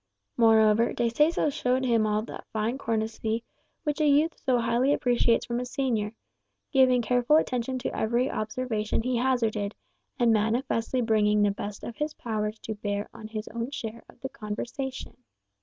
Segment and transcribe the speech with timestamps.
[0.35, 3.43] Moreover, De Seso showed him all that fine courtesy
[3.83, 6.13] which a youth so highly appreciates from a senior,
[6.71, 9.75] giving careful attention to every observation he hazarded,
[10.17, 14.19] and manifestly bringing the best of his powers to bear on his own share of
[14.21, 15.17] the conversation.